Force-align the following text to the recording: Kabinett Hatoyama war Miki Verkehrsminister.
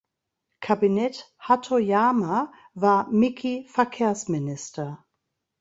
Kabinett 0.61 1.31
Hatoyama 1.37 2.51
war 2.73 3.07
Miki 3.11 3.67
Verkehrsminister. 3.69 5.05